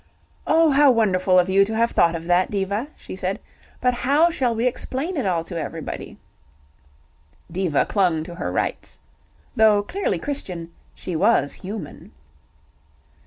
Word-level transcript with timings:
"Oh, 0.47 0.71
how 0.71 0.89
wonderful 0.89 1.37
of 1.37 1.47
you 1.47 1.63
to 1.63 1.75
have 1.75 1.91
thought 1.91 2.15
of 2.15 2.25
that, 2.25 2.49
Diva," 2.49 2.87
she 2.97 3.15
said. 3.15 3.39
"But 3.79 3.93
how 3.93 4.31
shall 4.31 4.55
we 4.55 4.65
explain 4.65 5.15
it 5.15 5.27
all 5.27 5.43
to 5.43 5.61
everybody?" 5.61 6.17
Diva 7.51 7.85
clung 7.85 8.23
to 8.23 8.33
her 8.33 8.51
rights. 8.51 8.97
Though 9.55 9.83
clearly 9.83 10.17
Christian, 10.17 10.71
she 10.95 11.15
was 11.15 11.53
human. 11.53 12.13